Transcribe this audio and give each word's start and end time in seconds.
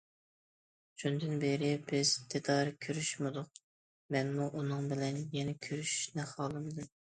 شۇندىن 1.01 1.35
بېرى 1.43 1.69
بىز 1.91 2.13
دىدار 2.35 2.71
كۆرۈشمىدۇق، 2.87 3.61
مەنمۇ 4.17 4.49
ئۇنىڭ 4.49 4.91
بىلەن 4.95 5.23
يەنە 5.39 5.57
كۆرۈشۈشنى 5.71 6.29
خالىمىدىم. 6.35 6.93